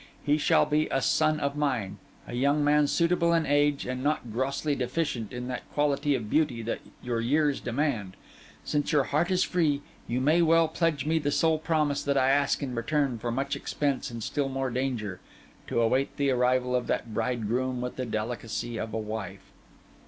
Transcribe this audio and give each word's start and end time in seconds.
He 0.25 0.39
shall 0.39 0.65
be 0.65 0.87
a 0.89 0.99
son 0.99 1.39
of 1.39 1.55
mine, 1.55 1.99
a 2.25 2.33
young 2.33 2.63
man 2.63 2.87
suitable 2.87 3.35
in 3.35 3.45
age 3.45 3.85
and 3.85 4.01
not 4.01 4.33
grossly 4.33 4.73
deficient 4.73 5.31
in 5.31 5.47
that 5.49 5.61
quality 5.75 6.15
of 6.15 6.27
beauty 6.27 6.63
that 6.63 6.79
your 7.03 7.19
years 7.21 7.59
demand. 7.61 8.17
Since 8.65 8.91
your 8.93 9.03
heart 9.03 9.29
is 9.29 9.43
free, 9.43 9.83
you 10.07 10.19
may 10.19 10.41
well 10.41 10.67
pledge 10.67 11.05
me 11.05 11.19
the 11.19 11.29
sole 11.29 11.59
promise 11.59 12.01
that 12.01 12.17
I 12.17 12.31
ask 12.31 12.63
in 12.63 12.73
return 12.73 13.19
for 13.19 13.31
much 13.31 13.55
expense 13.55 14.09
and 14.09 14.23
still 14.23 14.49
more 14.49 14.71
danger: 14.71 15.19
to 15.67 15.79
await 15.81 16.17
the 16.17 16.31
arrival 16.31 16.75
of 16.75 16.87
that 16.87 17.13
bridegroom 17.13 17.79
with 17.79 17.95
the 17.97 18.05
delicacy 18.07 18.77
of 18.79 18.95
a 18.95 18.97
wife. 18.97 19.51